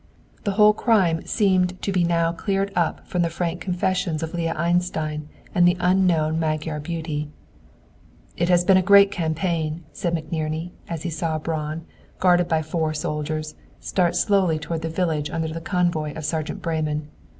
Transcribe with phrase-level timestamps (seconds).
[0.45, 4.55] The whole crime seemed to be now cleared up from the frank confessions of Leah
[4.55, 7.29] Einstein and the unknown Magyar beauty.
[8.35, 11.85] "It has been a great campaign," said McNerney, as he saw Braun,
[12.19, 17.09] guarded by four soldiers, start slowly toward the village under the convoy of Sergeant Breyman.